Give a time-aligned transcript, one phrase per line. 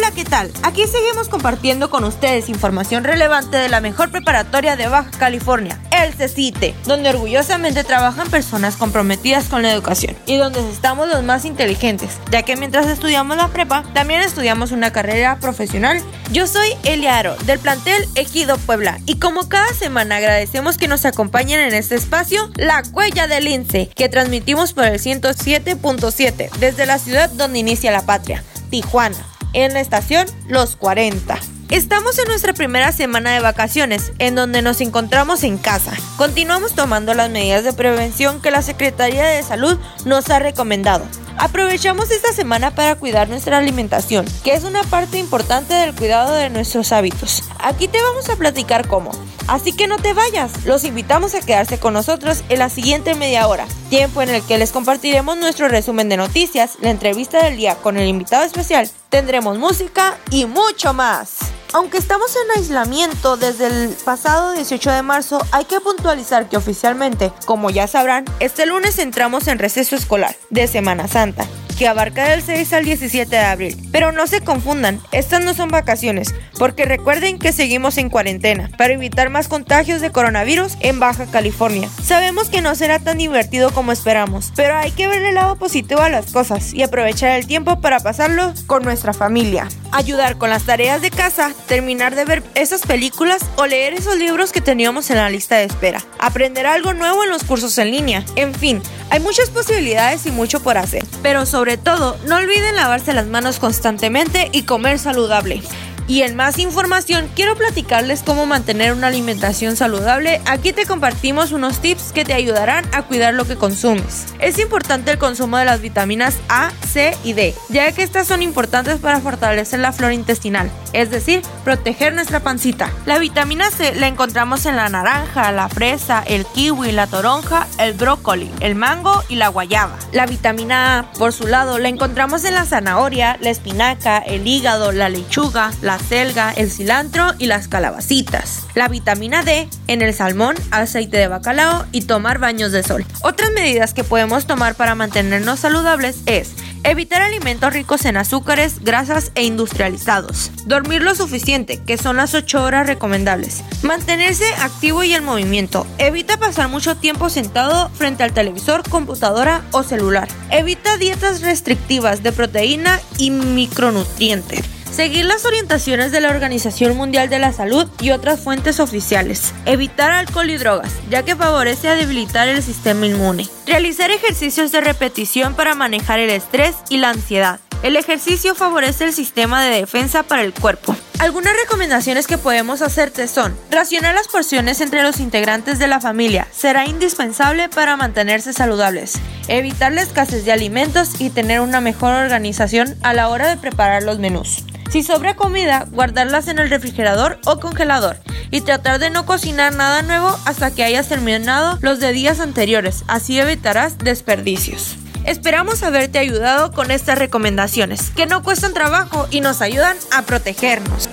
[0.00, 0.50] Hola, ¿qué tal?
[0.62, 6.14] Aquí seguimos compartiendo con ustedes información relevante de la mejor preparatoria de Baja California, el
[6.14, 12.12] CECITE, donde orgullosamente trabajan personas comprometidas con la educación y donde estamos los más inteligentes,
[12.30, 16.02] ya que mientras estudiamos la prepa, también estudiamos una carrera profesional.
[16.32, 21.60] Yo soy Eliaro, del plantel Ejido Puebla, y como cada semana agradecemos que nos acompañen
[21.60, 27.28] en este espacio, La Cuella del Lince, que transmitimos por el 107.7 desde la ciudad
[27.28, 31.38] donde inicia la patria, Tijuana en la estación Los 40.
[31.70, 35.92] Estamos en nuestra primera semana de vacaciones, en donde nos encontramos en casa.
[36.16, 41.04] Continuamos tomando las medidas de prevención que la Secretaría de Salud nos ha recomendado.
[41.38, 46.50] Aprovechamos esta semana para cuidar nuestra alimentación, que es una parte importante del cuidado de
[46.50, 47.44] nuestros hábitos.
[47.60, 49.12] Aquí te vamos a platicar cómo.
[49.50, 53.48] Así que no te vayas, los invitamos a quedarse con nosotros en la siguiente media
[53.48, 57.74] hora, tiempo en el que les compartiremos nuestro resumen de noticias, la entrevista del día
[57.74, 61.38] con el invitado especial, tendremos música y mucho más.
[61.72, 67.32] Aunque estamos en aislamiento desde el pasado 18 de marzo, hay que puntualizar que oficialmente,
[67.44, 71.44] como ya sabrán, este lunes entramos en receso escolar de Semana Santa
[71.80, 73.88] que abarca del 6 al 17 de abril.
[73.90, 78.92] Pero no se confundan, estas no son vacaciones, porque recuerden que seguimos en cuarentena para
[78.92, 81.88] evitar más contagios de coronavirus en Baja California.
[82.02, 86.02] Sabemos que no será tan divertido como esperamos, pero hay que ver el lado positivo
[86.02, 89.66] a las cosas y aprovechar el tiempo para pasarlo con nuestra familia.
[89.90, 94.52] Ayudar con las tareas de casa, terminar de ver esas películas o leer esos libros
[94.52, 96.02] que teníamos en la lista de espera.
[96.18, 98.22] Aprender algo nuevo en los cursos en línea.
[98.36, 103.12] En fin, hay muchas posibilidades y mucho por hacer, pero sobre todo, no olviden lavarse
[103.12, 105.62] las manos constantemente y comer saludable.
[106.10, 110.40] Y en más información, quiero platicarles cómo mantener una alimentación saludable.
[110.44, 114.26] Aquí te compartimos unos tips que te ayudarán a cuidar lo que consumes.
[114.40, 118.42] Es importante el consumo de las vitaminas A, C y D, ya que estas son
[118.42, 122.90] importantes para fortalecer la flora intestinal, es decir, proteger nuestra pancita.
[123.06, 127.92] La vitamina C la encontramos en la naranja, la fresa, el kiwi, la toronja, el
[127.92, 129.96] brócoli, el mango y la guayaba.
[130.10, 134.90] La vitamina A, por su lado, la encontramos en la zanahoria, la espinaca, el hígado,
[134.90, 138.66] la lechuga, la selga, el cilantro y las calabacitas.
[138.74, 143.04] La vitamina D en el salmón, aceite de bacalao y tomar baños de sol.
[143.22, 149.32] Otras medidas que podemos tomar para mantenernos saludables es Evitar alimentos ricos en azúcares, grasas
[149.34, 150.50] e industrializados.
[150.64, 153.62] Dormir lo suficiente, que son las 8 horas recomendables.
[153.82, 155.86] Mantenerse activo y en movimiento.
[155.98, 160.28] Evita pasar mucho tiempo sentado frente al televisor, computadora o celular.
[160.50, 164.79] Evita dietas restrictivas de proteína y micronutrientes.
[164.90, 169.54] Seguir las orientaciones de la Organización Mundial de la Salud y otras fuentes oficiales.
[169.64, 173.48] Evitar alcohol y drogas, ya que favorece a debilitar el sistema inmune.
[173.66, 177.60] Realizar ejercicios de repetición para manejar el estrés y la ansiedad.
[177.82, 180.94] El ejercicio favorece el sistema de defensa para el cuerpo.
[181.18, 186.46] Algunas recomendaciones que podemos hacerte son racionar las porciones entre los integrantes de la familia.
[186.50, 189.14] Será indispensable para mantenerse saludables.
[189.48, 194.02] Evitar la escasez de alimentos y tener una mejor organización a la hora de preparar
[194.02, 194.64] los menús.
[194.90, 198.16] Si sobra comida, guardarlas en el refrigerador o congelador
[198.50, 203.04] y tratar de no cocinar nada nuevo hasta que hayas terminado los de días anteriores,
[203.06, 204.96] así evitarás desperdicios.
[205.24, 211.09] Esperamos haberte ayudado con estas recomendaciones, que no cuestan trabajo y nos ayudan a protegernos.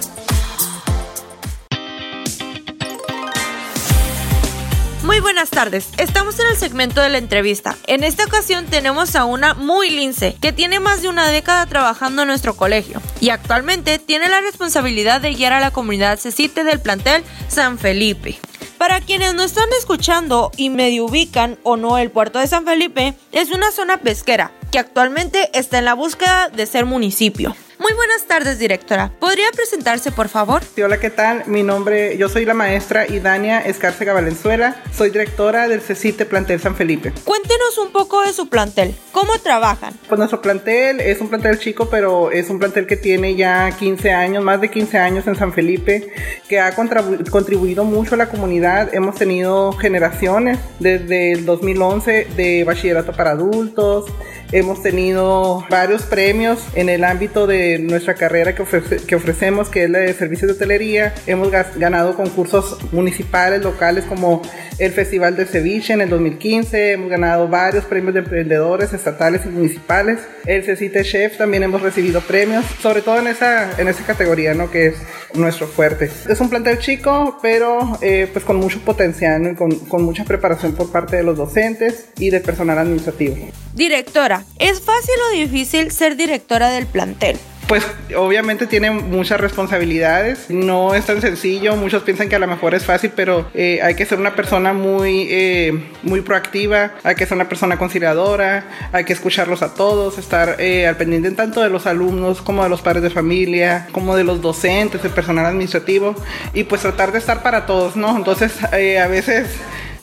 [5.08, 7.78] Muy buenas tardes, estamos en el segmento de la entrevista.
[7.88, 12.24] En esta ocasión tenemos a una muy lince que tiene más de una década trabajando
[12.24, 16.82] en nuestro colegio y actualmente tiene la responsabilidad de guiar a la comunidad CECITE del
[16.82, 18.38] plantel San Felipe.
[18.78, 23.14] Para quienes no están escuchando y medio ubican o no, el puerto de San Felipe
[23.32, 27.56] es una zona pesquera que actualmente está en la búsqueda de ser municipio.
[27.88, 29.14] Muy buenas tardes, directora.
[29.18, 30.62] ¿Podría presentarse, por favor?
[30.76, 31.44] Sí, hola, ¿qué tal?
[31.46, 34.76] Mi nombre, yo soy la maestra Idania Escárcega Valenzuela.
[34.94, 37.14] Soy directora del CECITE Plantel San Felipe.
[37.24, 38.94] Cuéntenos un poco de su plantel.
[39.14, 39.94] ¿Cómo trabajan?
[40.10, 44.12] Pues nuestro plantel es un plantel chico, pero es un plantel que tiene ya 15
[44.12, 46.12] años, más de 15 años en San Felipe,
[46.50, 48.94] que ha contribuido mucho a la comunidad.
[48.94, 54.12] Hemos tenido generaciones desde el 2011 de bachillerato para adultos.
[54.52, 58.64] Hemos tenido varios premios en el ámbito de nuestra carrera que,
[59.08, 61.14] que ofrecemos, que es la de servicios de hotelería.
[61.26, 64.42] Hemos ganado concursos municipales, locales, como
[64.80, 66.94] el Festival de Ceviche en el 2015.
[66.94, 70.20] Hemos ganado varios premios de emprendedores estatales y municipales.
[70.46, 74.70] El CECITE Chef también hemos recibido premios, sobre todo en esa, en esa categoría, ¿no?
[74.70, 74.96] Que es
[75.34, 76.10] nuestro fuerte.
[76.28, 80.74] Es un plantel chico, pero eh, pues con mucho potencial y con, con mucha preparación
[80.74, 83.36] por parte de los docentes y del personal administrativo.
[83.74, 87.38] Directora, ¿es fácil o difícil ser directora del plantel?
[87.68, 87.86] Pues
[88.16, 90.50] obviamente tiene muchas responsabilidades.
[90.50, 91.76] No es tan sencillo.
[91.76, 94.74] Muchos piensan que a lo mejor es fácil, pero eh, hay que ser una persona
[94.74, 100.18] muy, eh, muy proactiva, hay que ser una persona conciliadora, hay que escucharlos a todos,
[100.18, 104.16] estar eh, al pendiente tanto de los alumnos como de los padres de familia, como
[104.16, 106.16] de los docentes, el personal administrativo
[106.54, 108.16] y pues tratar de estar para todos, ¿no?
[108.16, 109.48] Entonces a veces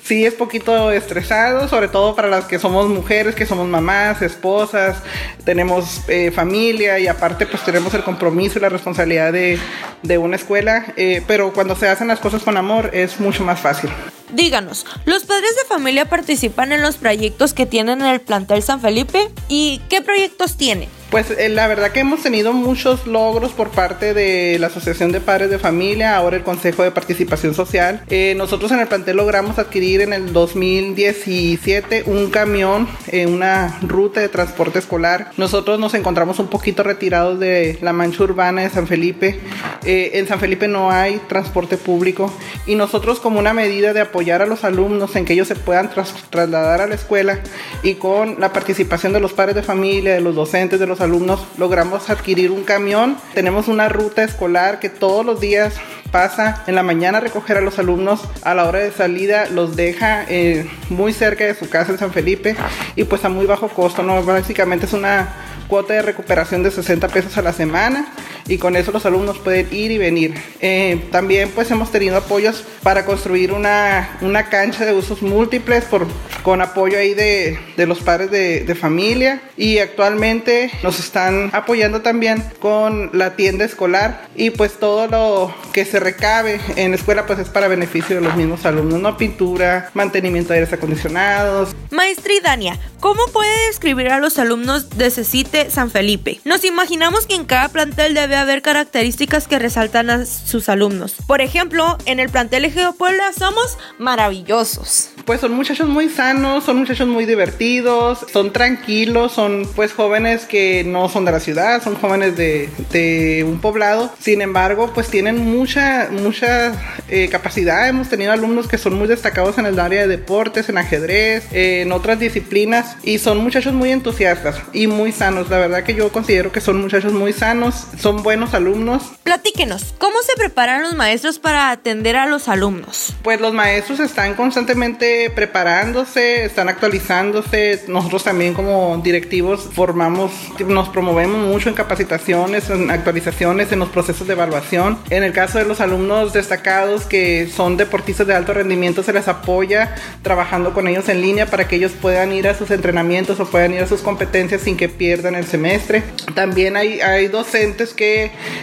[0.04, 4.98] sí es poquito estresado, sobre todo para las que somos mujeres, que somos mamás, esposas,
[5.44, 9.58] tenemos eh, familia y aparte pues tenemos el compromiso y la responsabilidad de,
[10.02, 13.60] de una escuela, eh, pero cuando se hacen las cosas con amor es mucho más
[13.60, 13.90] fácil.
[14.32, 18.80] Díganos, ¿los padres de familia participan en los proyectos que tienen en el plantel San
[18.80, 19.30] Felipe?
[19.48, 20.88] ¿Y qué proyectos tienen?
[21.14, 25.20] Pues eh, la verdad que hemos tenido muchos logros por parte de la Asociación de
[25.20, 28.02] Padres de Familia, ahora el Consejo de Participación Social.
[28.10, 34.18] Eh, nosotros en el plantel logramos adquirir en el 2017 un camión en una ruta
[34.18, 35.30] de transporte escolar.
[35.36, 39.38] Nosotros nos encontramos un poquito retirados de la mancha urbana de San Felipe.
[39.84, 42.34] Eh, en San Felipe no hay transporte público
[42.66, 45.90] y nosotros como una medida de apoyar a los alumnos en que ellos se puedan
[46.30, 47.38] trasladar a la escuela
[47.84, 51.46] y con la participación de los padres de familia, de los docentes, de los alumnos
[51.58, 53.16] logramos adquirir un camión.
[53.34, 55.74] Tenemos una ruta escolar que todos los días
[56.10, 59.76] pasa en la mañana a recoger a los alumnos, a la hora de salida los
[59.76, 62.56] deja eh, muy cerca de su casa en San Felipe
[62.96, 64.22] y pues a muy bajo costo, ¿no?
[64.22, 65.28] Básicamente es una
[65.68, 68.06] cuota de recuperación de 60 pesos a la semana
[68.46, 70.34] y con eso los alumnos pueden ir y venir.
[70.60, 76.06] Eh, también pues hemos tenido apoyos para construir una, una cancha de usos múltiples por,
[76.42, 82.02] con apoyo ahí de, de los padres de, de, familia y actualmente nos están apoyando
[82.02, 87.26] también con la tienda escolar y pues todo lo que se recabe en la escuela
[87.26, 89.16] pues es para beneficio de los mismos alumnos, ¿no?
[89.16, 91.74] Pintura, mantenimiento de aires acondicionados.
[91.90, 96.40] Maestri Dania, ¿cómo puede describir a los alumnos de CECITE San Felipe?
[96.44, 101.16] Nos imaginamos que en cada plantel debe haber características que resaltan a sus alumnos.
[101.26, 105.10] Por ejemplo, en el plantel Ejeo Puebla somos maravillosos.
[105.24, 110.84] Pues son muchachos muy sanos, son muchachos muy divertidos, son tranquilos, son pues jóvenes que
[110.84, 114.12] no son de la ciudad, son jóvenes de, de un poblado.
[114.18, 116.72] Sin embargo, pues tienen mucha, mucha
[117.08, 117.88] eh, capacidad.
[117.88, 121.82] Hemos tenido alumnos que son muy destacados en el área de deportes, en ajedrez, eh,
[121.82, 125.48] en otras disciplinas y son muchachos muy entusiastas y muy sanos.
[125.50, 129.02] La verdad que yo considero que son muchachos muy sanos, son buenos alumnos.
[129.22, 133.14] Platíquenos, ¿cómo se preparan los maestros para atender a los alumnos?
[133.22, 137.84] Pues los maestros están constantemente preparándose, están actualizándose.
[137.86, 140.32] Nosotros también como directivos formamos,
[140.66, 144.98] nos promovemos mucho en capacitaciones, en actualizaciones, en los procesos de evaluación.
[145.10, 149.28] En el caso de los alumnos destacados que son deportistas de alto rendimiento, se les
[149.28, 153.44] apoya trabajando con ellos en línea para que ellos puedan ir a sus entrenamientos o
[153.44, 156.02] puedan ir a sus competencias sin que pierdan el semestre.
[156.34, 158.13] También hay, hay docentes que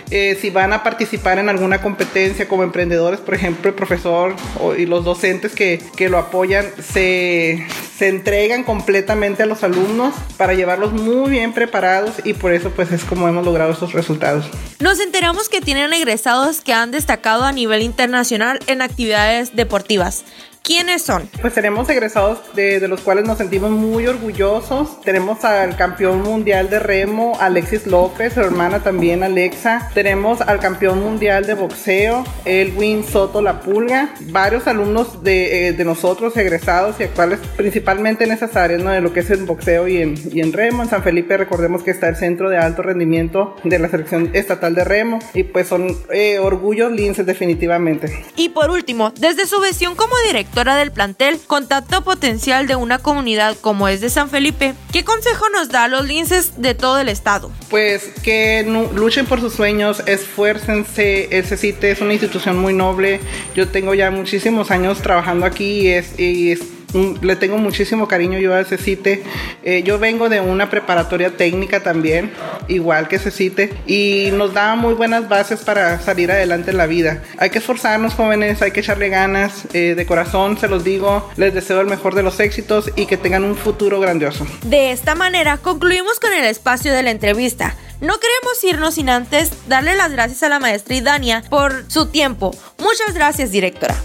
[0.09, 4.35] eh, si van a participar en alguna competencia como emprendedores, por ejemplo, el profesor
[4.77, 7.65] y los docentes que, que lo apoyan, se,
[7.97, 12.91] se entregan completamente a los alumnos para llevarlos muy bien preparados y por eso pues
[12.91, 14.45] es como hemos logrado estos resultados.
[14.79, 20.23] Nos enteramos que tienen egresados que han destacado a nivel internacional en actividades deportivas.
[20.63, 21.27] ¿Quiénes son?
[21.41, 25.01] Pues tenemos egresados de, los cuales nos sentimos muy orgullosos.
[25.01, 29.89] Tenemos al campeón mundial de remo, Alexis López, su hermana también Alexa.
[29.95, 34.13] Tenemos al campeón mundial de boxeo, Elwin Soto La Pulga.
[34.27, 38.91] Varios alumnos de, eh, nosotros egresados y actuales, principalmente en esas áreas, ¿no?
[38.91, 40.83] De lo que es el boxeo y en, y en remo.
[40.83, 44.75] En San Felipe recordemos que está el centro de alto rendimiento de la selección estatal
[44.75, 45.17] de remo.
[45.33, 48.25] Y pues son eh, orgullos linces definitivamente.
[48.35, 53.57] Y por último, desde su visión como director, del plantel, contacto potencial de una comunidad
[53.61, 57.09] como es de San Felipe, ¿qué consejo nos da a los linces de todo el
[57.09, 57.51] estado?
[57.69, 63.19] Pues que luchen por sus sueños, esfuércense, ese sitio es una institución muy noble,
[63.55, 66.61] yo tengo ya muchísimos años trabajando aquí y es, y es
[66.93, 69.23] le tengo muchísimo cariño yo a Cecite.
[69.63, 72.31] Eh, yo vengo de una preparatoria técnica también,
[72.67, 77.21] igual que Cecite, y nos da muy buenas bases para salir adelante en la vida.
[77.37, 81.53] Hay que esforzarnos jóvenes, hay que echarle ganas, eh, de corazón se los digo, les
[81.53, 84.45] deseo el mejor de los éxitos y que tengan un futuro grandioso.
[84.63, 87.75] De esta manera concluimos con el espacio de la entrevista.
[88.01, 92.55] No queremos irnos sin antes darle las gracias a la maestra Idania por su tiempo.
[92.79, 93.95] Muchas gracias, directora.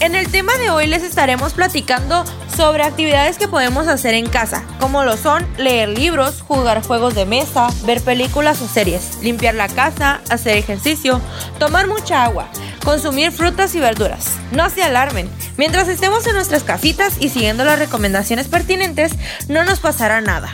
[0.00, 2.24] En el tema de hoy les estaremos platicando
[2.54, 7.24] sobre actividades que podemos hacer en casa, como lo son leer libros, jugar juegos de
[7.24, 11.20] mesa, ver películas o series, limpiar la casa, hacer ejercicio,
[11.58, 12.50] tomar mucha agua,
[12.84, 14.32] consumir frutas y verduras.
[14.52, 19.12] No se alarmen, mientras estemos en nuestras casitas y siguiendo las recomendaciones pertinentes,
[19.48, 20.52] no nos pasará nada.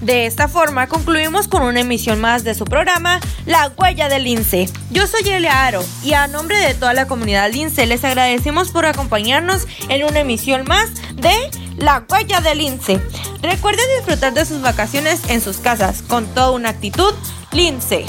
[0.00, 4.68] De esta forma concluimos con una emisión más de su programa La Huella del Lince.
[4.90, 8.86] Yo soy Elia Aro y a nombre de toda la comunidad Lince les agradecemos por
[8.86, 11.34] acompañarnos en una emisión más de
[11.76, 13.00] La Huella del Lince.
[13.42, 17.14] Recuerden disfrutar de sus vacaciones en sus casas con toda una actitud
[17.52, 18.06] Lince.